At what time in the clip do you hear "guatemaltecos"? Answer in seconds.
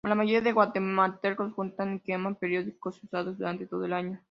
0.51-1.53